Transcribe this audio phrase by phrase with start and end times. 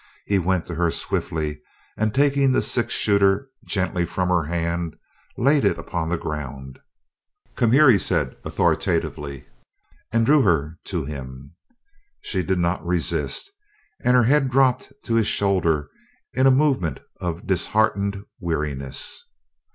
[0.25, 1.61] He went to her swiftly,
[1.95, 4.95] and taking the six shooter gently from her hand
[5.37, 6.79] laid it upon the ground.
[7.55, 9.45] "Come here," he said authoritatively,
[10.11, 11.53] and drew her to him.
[12.19, 13.51] She did not resist,
[14.03, 15.91] and her head dropped to his shoulder
[16.33, 19.23] in a movement of disheartened weariness.